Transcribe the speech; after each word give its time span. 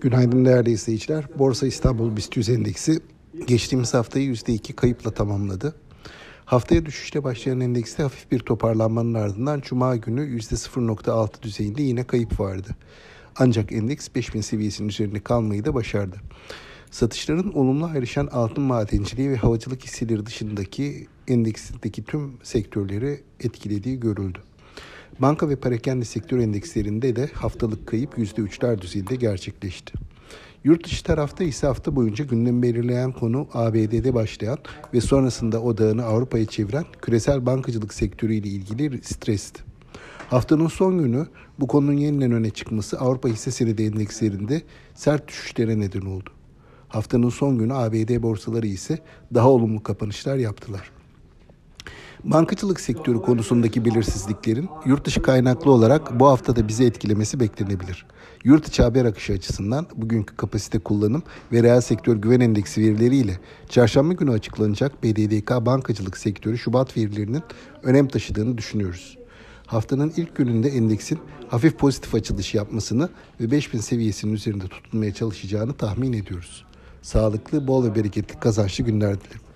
Günaydın 0.00 0.44
değerli 0.44 0.70
izleyiciler. 0.70 1.24
Borsa 1.38 1.66
İstanbul 1.66 2.16
BIST 2.16 2.36
100 2.36 2.48
endeksi 2.48 3.00
geçtiğimiz 3.46 3.94
haftayı 3.94 4.30
%2 4.30 4.72
kayıpla 4.72 5.10
tamamladı. 5.10 5.74
Haftaya 6.44 6.86
düşüşle 6.86 7.24
başlayan 7.24 7.60
endekste 7.60 8.02
hafif 8.02 8.30
bir 8.30 8.38
toparlanmanın 8.38 9.14
ardından 9.14 9.60
Cuma 9.60 9.96
günü 9.96 10.20
%0.6 10.38 11.42
düzeyinde 11.42 11.82
yine 11.82 12.04
kayıp 12.04 12.40
vardı. 12.40 12.68
Ancak 13.36 13.72
endeks 13.72 14.08
5000 14.14 14.40
seviyesinin 14.40 14.88
üzerinde 14.88 15.20
kalmayı 15.20 15.64
da 15.64 15.74
başardı. 15.74 16.16
Satışların 16.90 17.52
olumlu 17.52 17.86
ayrışan 17.86 18.26
altın 18.26 18.64
madenciliği 18.64 19.30
ve 19.30 19.36
havacılık 19.36 19.84
hisseleri 19.84 20.26
dışındaki 20.26 21.06
endeksteki 21.28 22.04
tüm 22.04 22.38
sektörleri 22.42 23.20
etkilediği 23.40 24.00
görüldü. 24.00 24.38
Banka 25.18 25.48
ve 25.48 25.56
parakende 25.56 26.04
sektör 26.04 26.38
endekslerinde 26.38 27.16
de 27.16 27.26
haftalık 27.26 27.86
kayıp 27.86 28.18
%3'ler 28.18 28.80
düzeyinde 28.80 29.16
gerçekleşti. 29.16 29.92
Yurt 30.64 30.84
dışı 30.84 31.04
tarafta 31.04 31.44
ise 31.44 31.66
hafta 31.66 31.96
boyunca 31.96 32.24
gündem 32.24 32.62
belirleyen 32.62 33.12
konu 33.12 33.48
ABD'de 33.52 34.14
başlayan 34.14 34.58
ve 34.94 35.00
sonrasında 35.00 35.62
odağını 35.62 36.04
Avrupa'ya 36.04 36.46
çeviren 36.46 36.84
küresel 37.02 37.46
bankacılık 37.46 37.94
sektörüyle 37.94 38.48
ilgili 38.48 39.02
stresti. 39.02 39.62
Haftanın 40.30 40.66
son 40.66 40.98
günü 40.98 41.26
bu 41.60 41.66
konunun 41.66 41.96
yeniden 41.96 42.32
öne 42.32 42.50
çıkması 42.50 42.98
Avrupa 43.00 43.28
hisse 43.28 43.50
senedi 43.50 43.82
endekslerinde 43.82 44.62
sert 44.94 45.28
düşüşlere 45.28 45.80
neden 45.80 46.00
oldu. 46.00 46.30
Haftanın 46.88 47.28
son 47.28 47.58
günü 47.58 47.74
ABD 47.74 48.22
borsaları 48.22 48.66
ise 48.66 48.98
daha 49.34 49.50
olumlu 49.50 49.82
kapanışlar 49.82 50.36
yaptılar. 50.36 50.90
Bankacılık 52.24 52.80
sektörü 52.80 53.18
konusundaki 53.18 53.84
belirsizliklerin 53.84 54.68
yurt 54.86 55.04
dışı 55.04 55.22
kaynaklı 55.22 55.70
olarak 55.70 56.20
bu 56.20 56.28
haftada 56.28 56.68
bizi 56.68 56.84
etkilemesi 56.84 57.40
beklenebilir. 57.40 58.06
Yurt 58.44 58.68
içi 58.68 58.82
haber 58.82 59.04
akışı 59.04 59.32
açısından 59.32 59.86
bugünkü 59.96 60.36
kapasite 60.36 60.78
kullanım 60.78 61.22
ve 61.52 61.62
reel 61.62 61.80
sektör 61.80 62.16
güven 62.16 62.40
endeksi 62.40 62.80
verileriyle 62.80 63.38
çarşamba 63.68 64.12
günü 64.12 64.30
açıklanacak 64.30 65.02
BDDK 65.02 65.66
bankacılık 65.66 66.18
sektörü 66.18 66.58
Şubat 66.58 66.96
verilerinin 66.96 67.42
önem 67.82 68.08
taşıdığını 68.08 68.58
düşünüyoruz. 68.58 69.18
Haftanın 69.66 70.12
ilk 70.16 70.36
gününde 70.36 70.68
endeksin 70.68 71.18
hafif 71.48 71.78
pozitif 71.78 72.14
açılış 72.14 72.54
yapmasını 72.54 73.08
ve 73.40 73.50
5000 73.50 73.78
seviyesinin 73.78 74.32
üzerinde 74.32 74.68
tutunmaya 74.68 75.14
çalışacağını 75.14 75.72
tahmin 75.72 76.12
ediyoruz. 76.12 76.64
Sağlıklı, 77.02 77.66
bol 77.66 77.84
ve 77.84 77.94
bereketli 77.94 78.40
kazançlı 78.40 78.84
günler 78.84 79.20
dilerim. 79.20 79.49